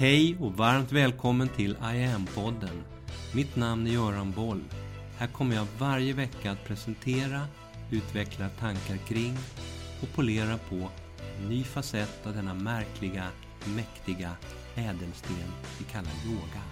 [0.00, 2.82] Hej och varmt välkommen till I am-podden.
[3.34, 4.64] Mitt namn är Göran Boll.
[5.18, 7.40] Här kommer jag varje vecka att presentera,
[7.90, 9.34] utveckla tankar kring
[10.02, 10.90] och polera på
[11.38, 13.28] en ny facett av denna märkliga,
[13.76, 14.36] mäktiga
[14.74, 15.36] ädelsten
[15.78, 16.62] vi kallar yoga.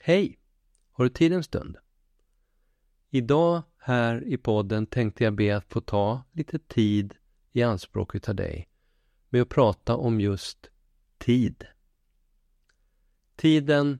[0.00, 0.38] Hej!
[0.92, 1.76] Har du tid en stund?
[3.10, 7.14] Idag här i podden tänkte jag be att få ta lite tid
[7.52, 8.68] i anspråk utav dig
[9.28, 10.70] med att prata om just
[11.18, 11.66] tid.
[13.36, 13.98] Tiden,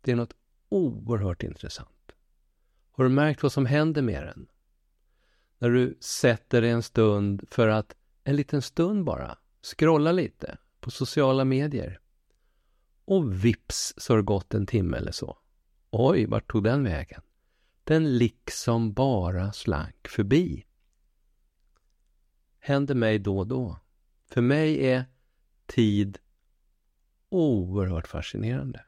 [0.00, 0.34] det är något
[0.68, 2.12] oerhört intressant.
[2.90, 4.48] Har du märkt vad som händer med den?
[5.58, 10.90] När du sätter dig en stund för att, en liten stund bara, scrolla lite på
[10.90, 12.00] sociala medier.
[13.04, 15.38] Och vips så har det gått en timme eller så.
[15.90, 17.22] Oj, vart tog den vägen?
[17.84, 20.64] Den liksom bara slank förbi.
[22.58, 23.78] Händer mig då och då.
[24.30, 25.04] För mig är
[25.66, 26.18] tid
[27.28, 28.84] oerhört fascinerande.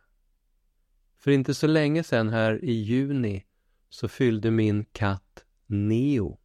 [1.18, 3.46] För inte så länge sedan här i juni
[3.88, 6.38] så fyllde min katt Neo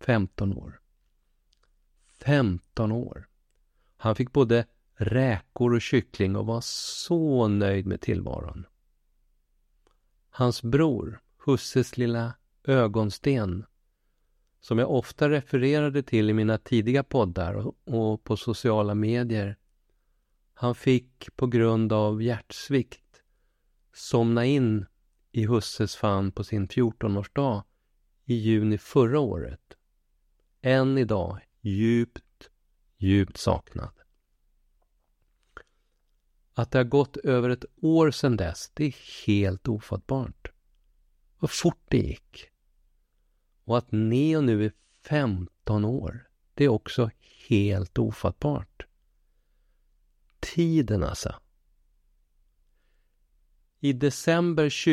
[0.00, 0.80] 15 år.
[2.24, 3.28] 15 år!
[3.96, 8.66] Han fick både räkor och kyckling och var så nöjd med tillvaron.
[10.30, 13.66] Hans bror, Husses lilla ögonsten,
[14.64, 19.56] som jag ofta refererade till i mina tidiga poddar och, på sociala medier,
[20.54, 23.22] han fick på grund av hjärtsvikt
[23.92, 24.86] somna in
[25.32, 27.62] i husses famn på sin 14-årsdag
[28.24, 29.76] i juni förra året.
[30.62, 32.50] Än idag djupt,
[32.96, 33.92] djupt saknad.
[36.54, 40.52] Att det har gått över ett år sedan dess, det är helt ofattbart.
[41.38, 42.53] Vad fort det gick.
[43.64, 47.10] Och att Neo nu är 15 år, det är också
[47.48, 48.86] helt ofattbart.
[50.40, 51.34] Tiden alltså.
[53.80, 54.84] I december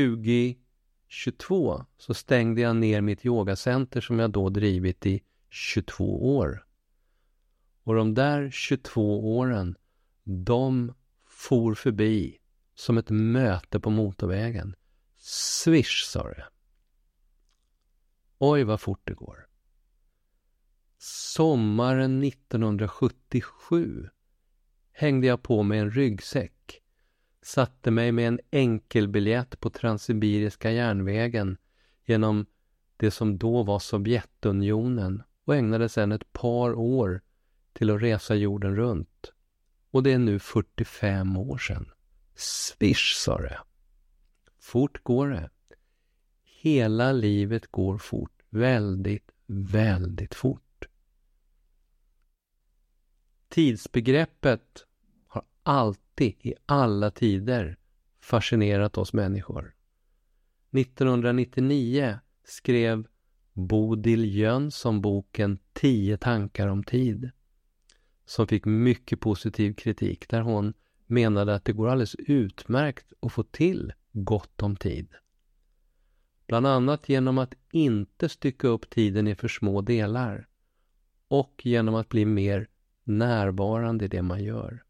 [1.11, 6.65] 2022 så stängde jag ner mitt yogacenter som jag då drivit i 22 år.
[7.83, 9.75] Och de där 22 åren,
[10.23, 10.93] de
[11.25, 12.37] for förbi
[12.75, 14.75] som ett möte på motorvägen.
[15.17, 16.45] Swish, sa det.
[18.43, 19.47] Oj, vad fort det går.
[20.97, 24.09] Sommaren 1977
[24.91, 26.81] hängde jag på mig en ryggsäck,
[27.41, 31.57] satte mig med en enkelbiljett på Transsibiriska järnvägen
[32.05, 32.45] genom
[32.97, 37.21] det som då var Sovjetunionen och ägnade sedan ett par år
[37.73, 39.31] till att resa jorden runt.
[39.91, 41.91] Och det är nu 45 år sedan.
[42.35, 43.59] Swish, sa det.
[44.59, 45.49] Fort går det.
[46.63, 48.41] Hela livet går fort.
[48.49, 50.87] Väldigt, väldigt fort.
[53.49, 54.85] Tidsbegreppet
[55.27, 57.77] har alltid, i alla tider,
[58.19, 59.75] fascinerat oss människor.
[60.71, 63.07] 1999 skrev
[63.53, 67.31] Bodil Jönsson boken Tio tankar om tid
[68.25, 70.73] som fick mycket positiv kritik där hon
[71.07, 75.07] menade att det går alldeles utmärkt att få till gott om tid.
[76.47, 80.47] Bland annat genom att inte stycka upp tiden i för små delar
[81.27, 82.67] och genom att bli mer
[83.03, 84.83] närvarande i det man gör.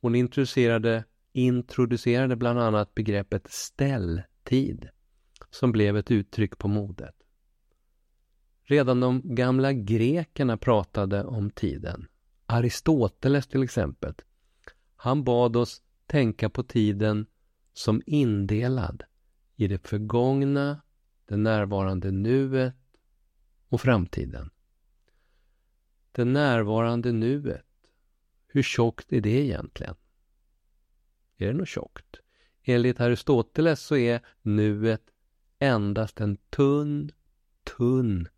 [0.00, 4.88] Hon introducerade, introducerade bland annat begreppet ställtid
[5.50, 7.14] som blev ett uttryck på modet.
[8.64, 12.08] Redan de gamla grekerna pratade om tiden.
[12.46, 14.14] Aristoteles till exempel.
[14.96, 17.26] Han bad oss tänka på tiden
[17.72, 19.02] som indelad
[19.56, 20.82] i det förgångna,
[21.26, 22.74] det närvarande nuet
[23.68, 24.50] och framtiden.
[26.12, 27.66] Det närvarande nuet,
[28.46, 29.94] hur tjockt är det egentligen?
[31.36, 32.20] Är det något tjockt?
[32.62, 35.02] Enligt Aristoteles så är nuet
[35.58, 37.12] endast en tunn,
[37.76, 38.28] tunn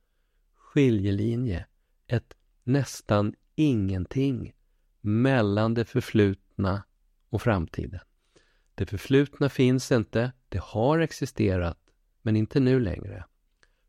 [0.54, 1.66] skiljelinje,
[2.06, 4.54] ett nästan ingenting
[5.00, 6.82] mellan det förflutna
[7.28, 8.00] och framtiden.
[8.74, 11.78] Det förflutna finns inte, det har existerat,
[12.22, 13.24] men inte nu längre.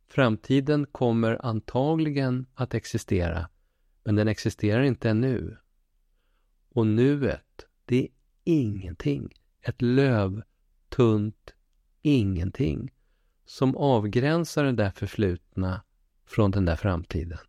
[0.07, 3.49] Framtiden kommer antagligen att existera,
[4.03, 5.57] men den existerar inte ännu.
[6.69, 8.09] Och nuet, det är
[8.43, 9.33] ingenting.
[9.61, 11.53] Ett lövtunt
[12.01, 12.91] ingenting
[13.45, 15.83] som avgränsar det där förflutna
[16.25, 17.39] från den där framtiden.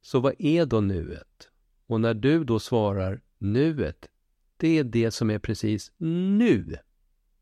[0.00, 1.50] Så vad är då nuet?
[1.86, 4.08] Och när du då svarar nuet,
[4.56, 6.76] det är det som är precis nu.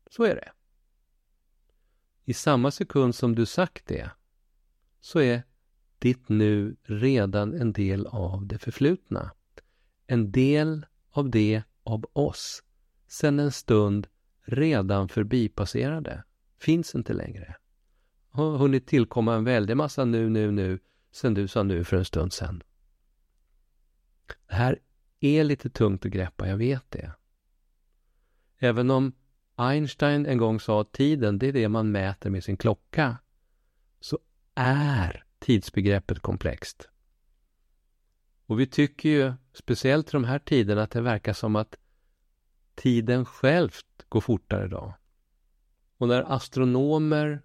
[0.09, 0.51] Så är det.
[2.25, 4.11] I samma sekund som du sagt det,
[4.99, 5.43] så är
[5.99, 9.31] ditt nu redan en del av det förflutna.
[10.07, 12.63] En del av det av oss,
[13.07, 14.07] sen en stund
[14.41, 16.23] redan förbipasserade,
[16.59, 17.55] finns inte längre.
[18.29, 20.79] Har hunnit tillkomma en väldig massa nu, nu, nu,
[21.11, 22.63] sen du sa nu för en stund sen.
[24.47, 24.79] Det här
[25.19, 27.11] är lite tungt att greppa, jag vet det.
[28.57, 29.13] Även om
[29.55, 33.17] Einstein en gång sa att tiden, det är det man mäter med sin klocka,
[33.99, 34.19] så
[34.55, 36.89] är tidsbegreppet komplext.
[38.45, 41.75] Och vi tycker ju, speciellt i de här tiderna, att det verkar som att
[42.75, 44.93] tiden självt går fortare idag.
[45.97, 47.41] Och när astronomer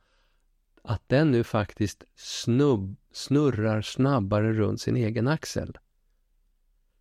[0.81, 5.77] att den nu faktiskt snubb, snurrar snabbare runt sin egen axel.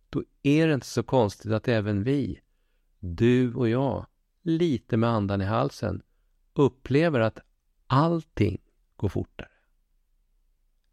[0.09, 2.39] Då är det inte så konstigt att även vi,
[2.99, 4.05] du och jag,
[4.45, 6.01] lite med andan i halsen,
[6.53, 7.39] upplever att
[7.87, 8.61] allting
[8.95, 9.47] går fortare.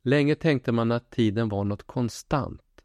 [0.03, 2.83] Länge tänkte man att tiden var något konstant.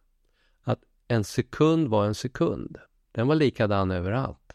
[0.62, 2.78] Att en sekund var en sekund.
[3.12, 4.54] Den var likadan överallt.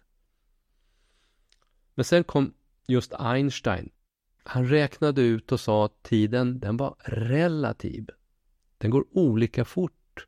[1.94, 2.54] Men sen kom
[2.86, 3.90] just Einstein.
[4.44, 8.06] Han räknade ut och sa att tiden, den var relativ.
[8.78, 10.26] Den går olika fort.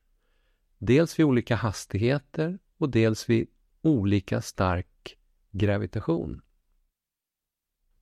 [0.78, 3.48] Dels vid olika hastigheter och dels vid
[3.82, 4.93] olika stark
[5.54, 6.42] gravitation.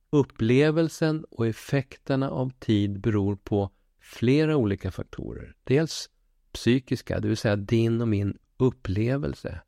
[0.09, 3.69] Upplevelsen och effekterna av tid beror på
[3.99, 5.55] flera olika faktorer.
[5.63, 6.09] Dels
[6.51, 9.61] psykiska, det vill säga din och min upplevelse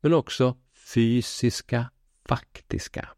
[0.00, 0.56] men också
[0.94, 1.90] fysiska,
[2.24, 3.08] faktiska.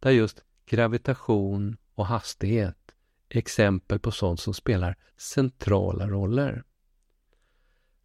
[0.00, 2.94] Där just gravitation och hastighet
[3.28, 6.64] är exempel på sånt som spelar centrala roller.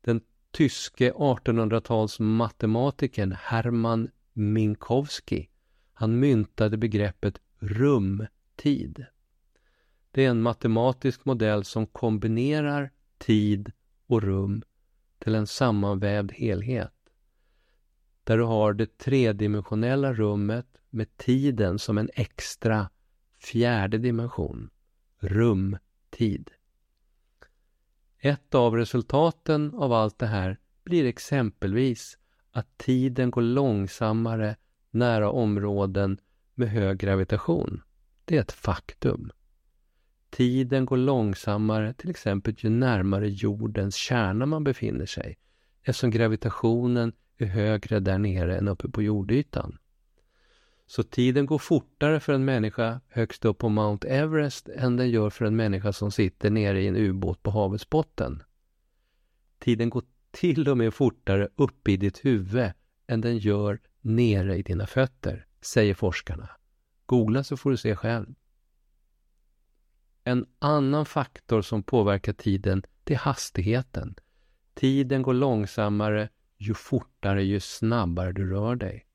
[0.02, 0.22] Den
[0.52, 5.50] tyske 1800-tals matematikern Hermann Minkowski
[5.94, 9.06] han myntade begreppet rumtid.
[10.12, 13.72] Det är en matematisk modell som kombinerar tid
[14.08, 14.64] och rum
[15.20, 16.94] till en sammanvävd helhet
[18.24, 22.90] där du har det tredimensionella rummet med tiden som en extra
[23.40, 24.70] fjärde dimension,
[25.20, 26.52] rumtid.
[28.18, 32.18] Ett av resultaten av allt det här blir exempelvis
[32.54, 34.56] att tiden går långsammare
[34.92, 36.18] nära områden
[36.56, 37.82] med hög gravitation.
[38.26, 39.32] Det är ett faktum.
[40.30, 45.38] Tiden går långsammare till exempel ju närmare jordens kärna man befinner sig
[45.82, 49.78] eftersom gravitationen är högre där nere än uppe på jordytan.
[50.86, 55.30] Så tiden går fortare för en människa högst upp på Mount Everest än den gör
[55.30, 58.44] för en människa som sitter nere i en ubåt på havets botten.
[59.60, 60.04] Tiden går
[60.34, 62.72] till och med fortare uppe i ditt huvud
[63.08, 66.50] än den gör nere i dina fötter, säger forskarna.
[67.06, 68.36] Googla så får du se själv.
[70.24, 74.16] En annan faktor som påverkar tiden, det är hastigheten.
[74.74, 79.06] Tiden går långsammare ju fortare, ju snabbare du rör dig.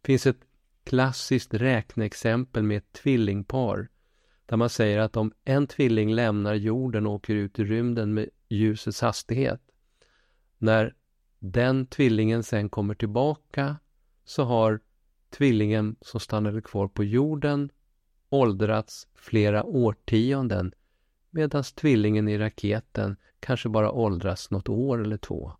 [0.00, 0.40] Det finns ett
[0.84, 3.88] klassiskt räkneexempel med ett tvillingpar
[4.46, 8.28] där man säger att om en tvilling lämnar jorden och åker ut i rymden med
[8.48, 9.60] ljusets hastighet,
[10.64, 10.94] när
[11.38, 13.76] den tvillingen sen kommer tillbaka
[14.24, 14.80] så har
[15.30, 17.70] tvillingen som stannade kvar på jorden
[18.28, 20.74] åldrats flera årtionden
[21.30, 25.52] medan tvillingen i raketen kanske bara åldras något år eller två.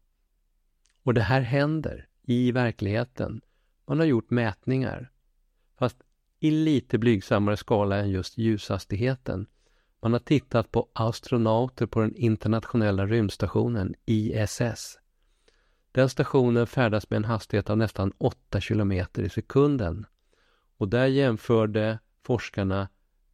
[1.02, 3.40] Och det här händer i verkligheten.
[3.86, 5.10] Man har gjort mätningar,
[5.78, 5.96] fast
[6.40, 9.46] i lite blygsammare skala än just ljushastigheten.
[10.04, 14.98] Man har tittat på astronauter på den internationella rymdstationen ISS.
[15.92, 20.06] Den stationen färdas med en hastighet av nästan 8 kilometer i sekunden.
[20.76, 22.88] Och där jämförde forskarna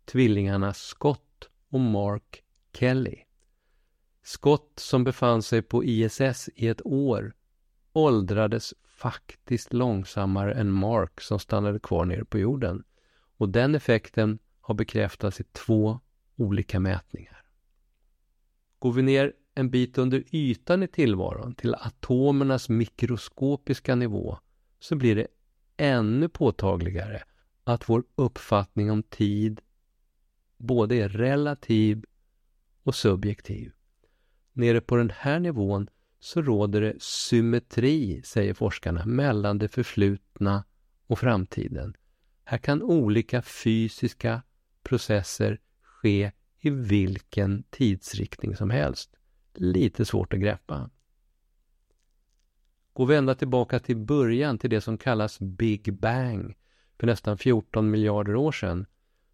[0.05, 3.17] tvillingarna Scott och Mark Kelly.
[4.23, 7.35] Scott som befann sig på ISS i ett år
[7.93, 12.85] åldrades faktiskt långsammare än Mark som stannade kvar nere på jorden.
[13.37, 16.01] Och den effekten har bekräftats i två
[16.41, 17.45] olika mätningar.
[18.79, 24.39] Går vi ner en bit under ytan i tillvaron till atomernas mikroskopiska nivå
[24.79, 25.27] så blir det
[25.77, 27.23] ännu påtagligare
[27.65, 29.61] att vår uppfattning om tid
[30.57, 32.05] både är relativ
[32.83, 33.73] och subjektiv.
[34.53, 35.89] nere på den här nivån
[36.21, 40.65] så råder det symmetri, säger forskarna, mellan det förflutna
[41.07, 41.95] och framtiden.
[42.45, 44.43] Här kan olika fysiska
[44.83, 45.61] processer
[46.03, 49.17] ske i vilken tidsriktning som helst.
[49.55, 50.91] Lite svårt att greppa.
[52.93, 56.57] Gå vända tillbaka till början, till det som kallas Big Bang,
[56.99, 58.87] för nästan 14 miljarder år sedan,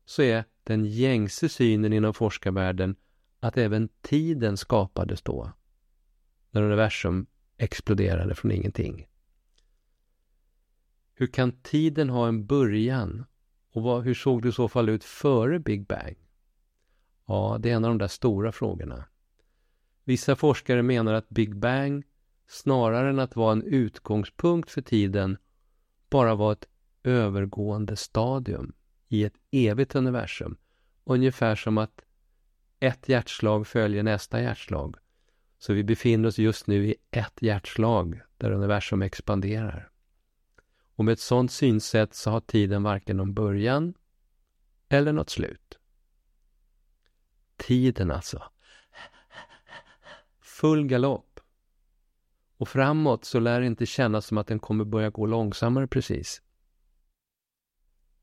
[0.05, 2.97] så är den gängse synen inom forskarvärlden
[3.41, 5.53] att även tiden skapades då,
[6.51, 9.07] när universum exploderade från ingenting.
[11.15, 13.25] Hur kan tiden ha en början?
[13.73, 16.26] Och vad, hur såg det i så fall ut före Big Bang?
[17.27, 19.05] Ja, det är en av de där stora frågorna.
[20.05, 22.05] Vissa forskare menar att Big Bang,
[22.47, 25.37] snarare än att vara en utgångspunkt för tiden,
[26.11, 26.69] bara var ett
[27.03, 28.73] övergående stadium
[29.09, 30.57] i ett evigt universum.
[31.05, 32.03] Ungefär som att
[32.81, 34.97] ett hjärtslag följer nästa hjärtslag.
[35.59, 39.91] Så vi befinner oss just nu i ett hjärtslag där universum expanderar.
[40.95, 43.95] Och med ett sådant synsätt så har tiden varken någon början
[44.89, 45.76] eller något slut.
[47.57, 48.43] Tiden alltså.
[50.41, 51.41] Full galopp.
[52.59, 56.43] Och framåt så lär det inte kännas som att den kommer börja gå långsammare precis.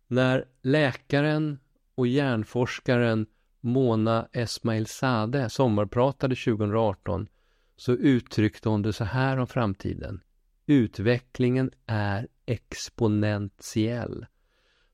[0.08, 1.60] När läkaren
[1.96, 3.26] och hjärnforskaren
[3.60, 7.28] Mona Esmail Sade sommarpratade 2018
[7.76, 10.22] så uttryckte hon det så här om framtiden.
[10.66, 14.26] Utvecklingen är exponentiell.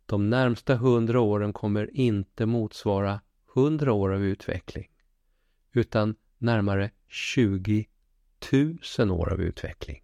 [0.05, 3.21] De närmsta hundra åren kommer inte motsvara
[3.53, 4.87] hundra år av utveckling
[5.71, 7.87] utan närmare 20
[8.99, 10.03] 000 år av utveckling.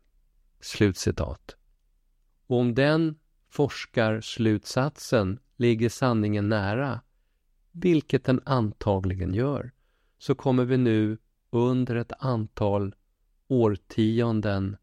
[0.59, 1.55] Slutcitat.
[2.47, 7.01] Och om den forskarslutsatsen ligger sanningen nära,
[7.71, 9.71] vilket den antagligen gör,
[10.17, 11.17] så kommer vi nu
[11.49, 12.95] under ett antal
[13.47, 14.77] årtionden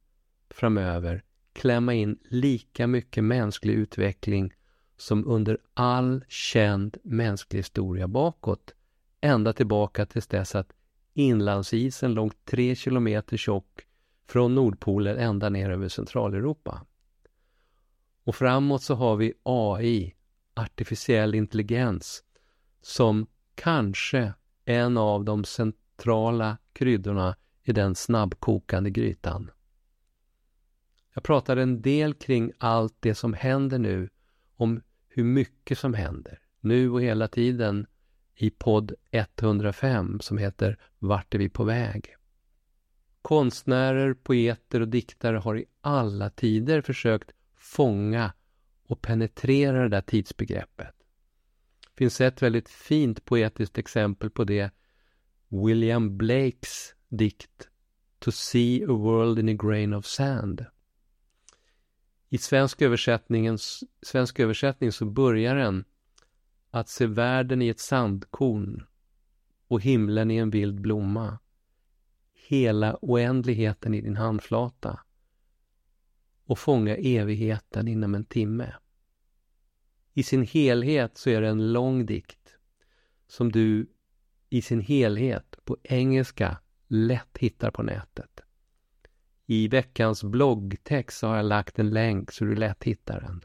[0.51, 4.53] framöver klämma in lika mycket mänsklig utveckling
[5.03, 8.75] som under all känd mänsklig historia bakåt,
[9.21, 10.73] ända tillbaka tills dess att
[11.15, 13.87] inlandsisen låg tre kilometer tjock
[14.27, 16.87] från Nordpolen ända ner över Centraleuropa.
[18.25, 20.15] Och framåt så har vi AI,
[20.55, 22.25] artificiell intelligens,
[22.83, 24.33] som kanske
[24.65, 29.51] en av de centrala kryddorna i den snabbkokande grytan.
[31.15, 34.09] Jag pratar en del kring allt det som händer nu,
[34.57, 34.81] om
[35.15, 37.87] hur mycket som händer, nu och hela tiden,
[38.35, 42.17] i podd 105 som heter Vart är vi på väg?
[43.23, 48.33] Konstnärer, poeter och diktare har i alla tider försökt fånga
[48.87, 50.95] och penetrera det där tidsbegreppet.
[51.81, 54.71] Det finns ett väldigt fint poetiskt exempel på det.
[55.49, 57.69] William Blakes dikt
[58.19, 60.67] To see a world in a grain of sand.
[62.33, 62.83] I svensk,
[64.03, 65.85] svensk översättning så börjar den
[66.71, 68.87] att se världen i ett sandkorn
[69.69, 71.39] och himlen i en vild blomma.
[72.35, 75.01] Hela oändligheten i din handflata
[76.45, 78.75] och fånga evigheten inom en timme.
[80.15, 82.57] I sin helhet så är det en lång dikt
[83.27, 83.91] som du
[84.49, 88.41] i sin helhet på engelska lätt hittar på nätet.
[89.47, 93.45] I veckans bloggtext har jag lagt en länk så du lätt hittar den.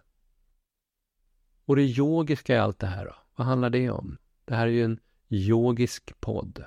[1.66, 3.16] Och det yogiska i allt det här då?
[3.36, 4.18] Vad handlar det om?
[4.46, 5.00] Det här är ju en
[5.30, 6.66] yogisk podd.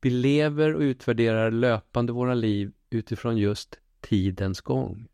[0.00, 5.08] Vi lever och utvärderar löpande våra liv utifrån just tidens gång.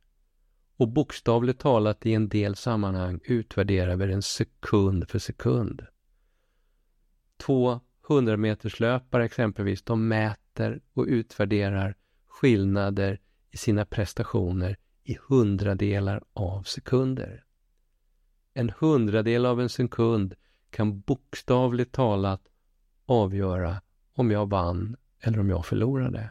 [0.77, 5.87] Och bokstavligt talat i en del sammanhang utvärderar vi den sekund för sekund.
[7.37, 11.97] Två hundrameterslöpare exempelvis, de mäter och utvärderar
[12.41, 13.21] skillnader
[13.51, 17.45] i sina prestationer i hundradelar av sekunder.
[18.55, 20.35] En hundradel av en sekund
[20.71, 22.49] kan bokstavligt talat
[23.07, 23.83] avgöra
[24.13, 26.31] om jag vann eller om jag förlorade.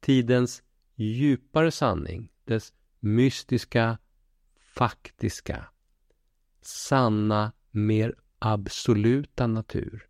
[0.00, 0.62] Tidens
[0.94, 3.98] djupare sanning, dess mystiska,
[4.58, 5.68] faktiska,
[6.60, 10.08] sanna, mer absoluta natur,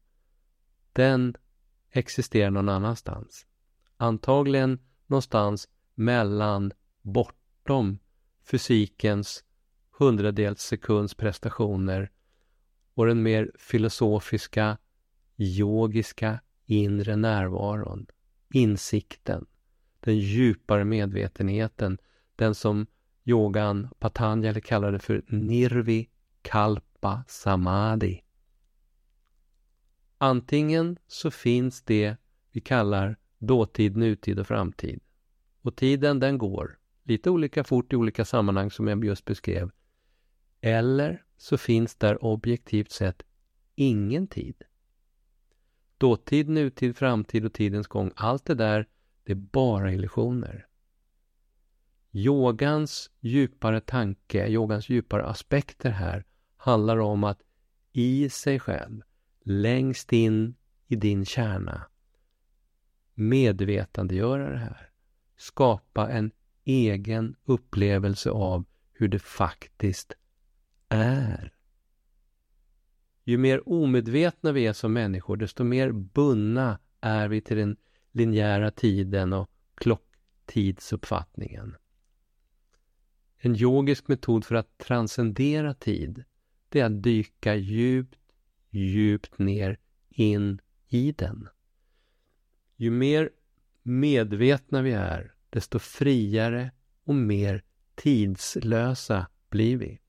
[0.93, 1.35] den
[1.91, 3.48] existerar någon annanstans.
[4.01, 7.99] Antagligen någonstans mellan, bortom
[8.43, 9.45] fysikens
[9.91, 12.11] hundradels sekunds prestationer
[12.95, 14.79] och den mer filosofiska,
[15.37, 18.07] yogiska inre närvaron,
[18.55, 19.47] insikten,
[20.01, 21.99] den djupare medvetenheten,
[22.37, 22.87] den som
[23.25, 26.09] yogan Patanjali kallade för nirvi
[26.43, 28.23] kalpa samadhi.
[30.19, 32.17] Antingen så finns det
[32.51, 35.01] vi kallar dåtid, nutid och framtid.
[35.63, 39.71] Och tiden den går lite olika fort i olika sammanhang som jag just beskrev.
[40.61, 43.23] Eller så finns där objektivt sett
[43.75, 44.63] ingen tid.
[45.99, 48.89] Dåtid, nutid, framtid och tidens gång, allt det där,
[49.25, 50.67] det är bara illusioner.
[52.13, 56.25] Yogans djupare tanke, yogans djupare aspekter här
[56.57, 57.43] handlar om att
[57.93, 59.03] i sig själv,
[59.45, 60.55] längst in
[60.87, 61.87] i din kärna,
[63.19, 64.91] medvetandegöra det här.
[65.37, 66.31] Skapa en
[66.65, 70.13] egen upplevelse av hur det faktiskt
[70.89, 71.55] är.
[73.25, 77.77] Ju mer omedvetna vi är som människor, desto mer bundna är vi till den
[78.13, 81.77] linjära tiden och klocktidsuppfattningen.
[83.39, 86.25] En yogisk metod för att transcendera tid,
[86.69, 88.19] det är att dyka djupt,
[88.71, 91.49] djupt ner in i den.
[92.81, 93.31] Ju mer
[93.83, 96.71] medvetna vi är, desto friare
[97.05, 97.63] och mer
[97.95, 100.01] tidslösa blir vi.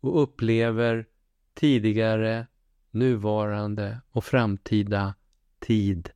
[0.00, 1.06] Och upplever
[1.54, 2.46] tidigare,
[2.90, 5.14] nuvarande och framtida
[5.58, 6.10] tid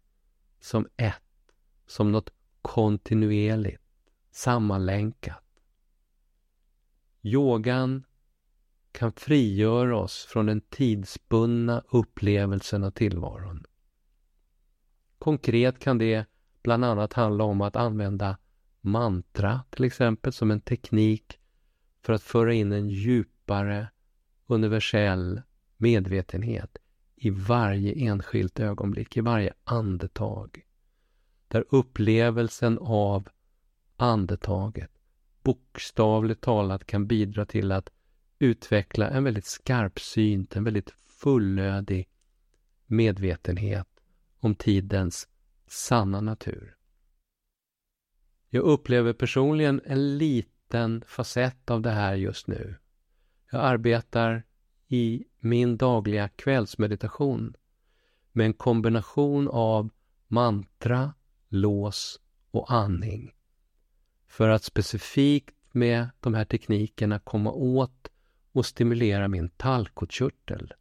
[0.61, 1.53] som ett,
[1.87, 2.31] som något
[2.63, 3.83] kontinuerligt,
[4.31, 5.45] sammanlänkat.
[7.23, 8.05] Yogan
[8.93, 13.65] kan frigöra oss från den tidsbundna upplevelsen av tillvaron.
[15.29, 16.27] Konkret kan det
[16.63, 18.39] bland annat handla om att använda
[18.81, 21.39] mantra till exempel som en teknik
[22.03, 23.89] för att föra in en djupare
[24.47, 25.43] universell
[25.77, 26.79] medvetenhet
[27.17, 30.63] i varje enskilt ögonblick, i varje andetag.
[31.49, 33.29] Där upplevelsen av
[33.97, 34.91] andetaget
[35.43, 37.91] bokstavligt talat kan bidra till att
[38.39, 42.09] utveckla en väldigt skarpsynt, en väldigt fullödig
[42.87, 43.98] medvetenhet
[44.41, 45.29] om tidens
[45.67, 46.77] sanna natur.
[48.51, 52.77] Jag upplever personligen en liten facett av det här just nu.
[53.51, 54.43] Jag arbetar
[54.89, 57.55] i min dagliga kvällsmeditation
[58.33, 59.91] med en kombination av
[60.27, 61.15] mantra,
[61.49, 63.35] lås och andning
[64.29, 68.11] för att specifikt med de här teknikerna komma åt
[68.53, 70.75] och stimulera min tallkottkörtel.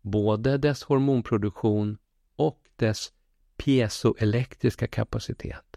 [0.00, 1.98] Både dess hormonproduktion
[2.76, 3.12] dess
[3.56, 5.76] piezoelektriska kapacitet.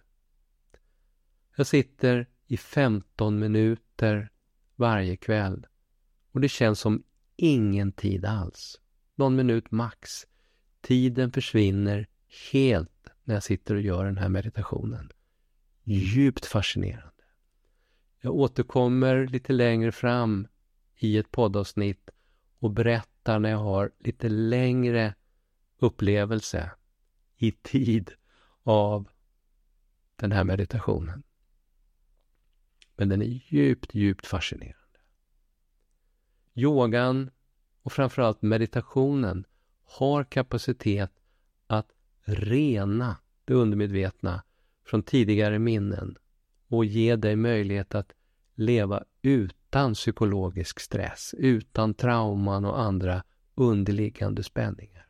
[1.56, 4.32] Jag sitter i 15 minuter
[4.76, 5.68] varje kväll
[6.32, 7.04] och det känns som
[7.36, 8.82] ingen tid alls.
[9.16, 10.28] Någon minut max.
[10.82, 12.08] Tiden försvinner
[12.52, 15.12] helt när jag sitter och gör den här meditationen.
[15.84, 17.24] Djupt fascinerande.
[18.22, 20.48] Jag återkommer lite längre fram
[20.96, 22.10] i ett poddavsnitt
[22.60, 25.16] och berättar när jag har lite längre
[25.80, 26.72] upplevelse
[27.38, 28.12] i tid
[28.64, 29.10] av
[30.16, 31.24] den här meditationen.
[32.96, 35.00] Men den är djupt, djupt fascinerande.
[36.54, 37.30] Yogan
[37.82, 39.46] och framförallt meditationen
[39.86, 41.12] har kapacitet
[41.68, 44.44] att rena det undermedvetna
[44.86, 46.18] från tidigare minnen
[46.68, 48.14] och ge dig möjlighet att
[48.56, 53.24] leva utan psykologisk stress, utan trauman och andra
[53.56, 55.07] underliggande spänningar.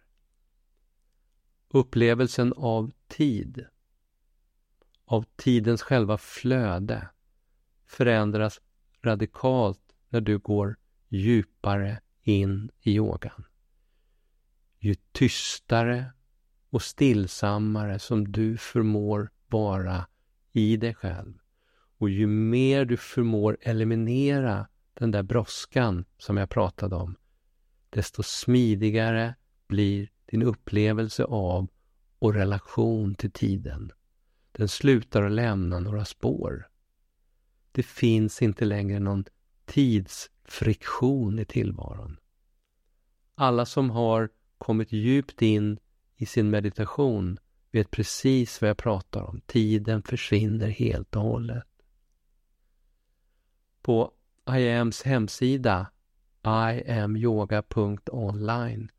[1.70, 3.66] Upplevelsen av tid,
[5.06, 7.10] av tidens själva flöde,
[7.86, 8.62] förändras
[9.02, 10.78] radikalt när du går
[11.08, 13.46] djupare in i yogan.
[14.80, 16.12] Ju tystare
[16.70, 20.08] och stillsammare som du förmår vara
[20.52, 21.34] i dig själv
[21.98, 27.16] och ju mer du förmår eliminera den där brådskan som jag pratade om,
[27.90, 29.36] desto smidigare
[29.68, 31.68] blir din upplevelse av
[32.20, 33.92] och relation till tiden.
[34.52, 36.68] Den slutar att lämna några spår.
[37.72, 39.26] Det finns inte längre någon
[39.66, 42.18] tidsfriktion i tillvaron.
[43.36, 45.80] Alla som har kommit djupt in
[46.16, 47.40] i sin meditation
[47.72, 49.42] vet precis vad jag pratar om.
[49.46, 51.68] Tiden försvinner helt och hållet.
[53.82, 54.12] På
[54.50, 55.92] IAMs hemsida
[56.46, 58.92] iamyoga.online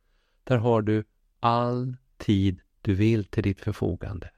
[0.44, 1.04] där har du
[1.40, 4.30] all tid du vill till ditt förfogande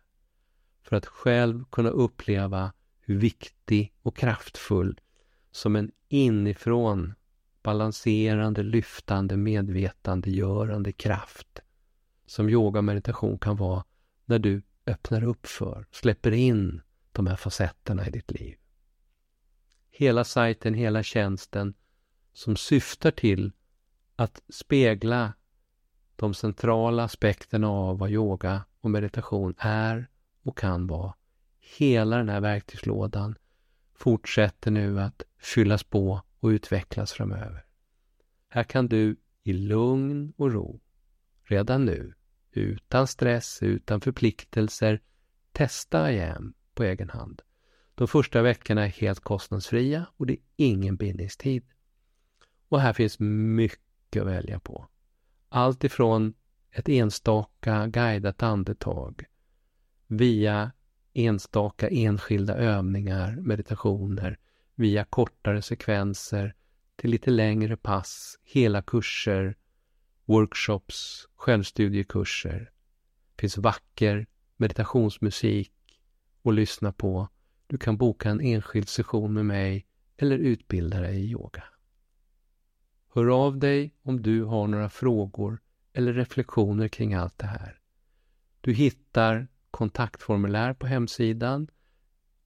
[0.83, 5.01] för att själv kunna uppleva hur viktig och kraftfull
[5.51, 7.15] som en inifrån
[7.63, 11.61] balanserande, lyftande, medvetandegörande kraft
[12.27, 13.85] som yoga och meditation kan vara
[14.25, 16.83] när du öppnar upp för, släpper in
[17.13, 18.57] de här facetterna i ditt liv.
[19.91, 21.75] Hela sajten, hela tjänsten
[22.33, 23.53] som syftar till
[24.17, 25.33] att spegla
[26.21, 30.09] de centrala aspekterna av vad yoga och meditation är
[30.43, 31.15] och kan vara.
[31.79, 33.35] Hela den här verktygslådan
[33.95, 37.65] fortsätter nu att fyllas på och utvecklas framöver.
[38.49, 40.81] Här kan du i lugn och ro,
[41.43, 42.15] redan nu,
[42.53, 45.01] utan stress, utan förpliktelser,
[45.53, 47.43] testa IAM på egen hand.
[47.95, 51.65] De första veckorna är helt kostnadsfria och det är ingen bindningstid.
[52.69, 54.89] Och här finns mycket att välja på.
[55.53, 56.35] Allt ifrån
[56.73, 59.25] ett enstaka guidat andetag
[60.07, 60.73] via
[61.13, 64.39] enstaka enskilda övningar, meditationer,
[64.75, 66.55] via kortare sekvenser
[66.97, 69.57] till lite längre pass, hela kurser,
[70.25, 72.71] workshops, självstudiekurser.
[73.37, 75.73] Det finns vacker meditationsmusik
[76.45, 77.29] att lyssna på.
[77.67, 79.87] Du kan boka en enskild session med mig
[80.17, 81.65] eller utbilda dig i yoga.
[83.13, 85.61] Hör av dig om du har några frågor
[85.93, 87.81] eller reflektioner kring allt det här.
[88.61, 91.69] Du hittar kontaktformulär på hemsidan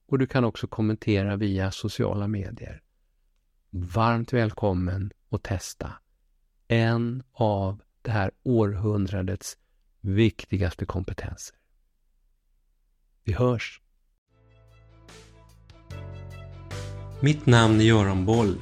[0.07, 2.81] och du kan också kommentera via sociala medier.
[3.69, 5.93] Varmt välkommen att testa
[6.67, 9.57] en av det här århundradets
[10.01, 11.55] viktigaste kompetenser.
[13.23, 13.81] Vi hörs!
[17.21, 18.61] Mitt namn är Göran Boll.